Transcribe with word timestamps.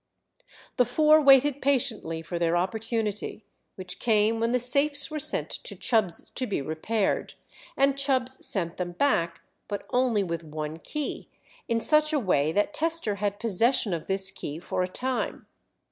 The 0.77 0.85
four 0.85 1.21
waited 1.21 1.61
patiently 1.61 2.23
for 2.23 2.39
their 2.39 2.57
opportunity, 2.57 3.45
which 3.75 3.99
came 3.99 4.39
when 4.39 4.51
the 4.51 4.59
safes 4.59 5.11
were 5.11 5.19
sent 5.19 5.51
to 5.63 5.75
Chubbs' 5.75 6.31
to 6.31 6.47
be 6.47 6.59
repaired; 6.59 7.35
and 7.77 7.95
Chubbs 7.95 8.43
sent 8.43 8.77
them 8.77 8.93
back, 8.93 9.41
but 9.67 9.85
only 9.91 10.23
with 10.23 10.43
one 10.43 10.77
key, 10.77 11.29
in 11.67 11.79
such 11.79 12.13
a 12.13 12.19
way 12.19 12.51
that 12.51 12.73
Tester 12.73 13.17
had 13.17 13.39
possession 13.39 13.93
of 13.93 14.07
this 14.07 14.31
key 14.31 14.57
for 14.57 14.81
a 14.81 14.87
time. 14.87 15.45